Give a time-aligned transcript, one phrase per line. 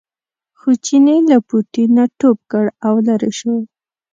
[0.59, 3.55] خو چیني له پوټي نه ټوپ کړ او لرې شو.